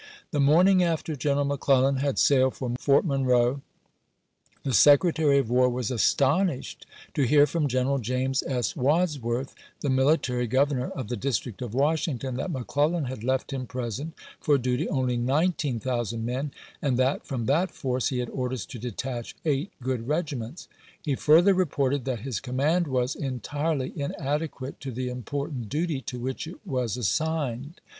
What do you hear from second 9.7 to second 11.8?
184 ABRAHAM LINCOLN CHAP. X. the military Governor of the District of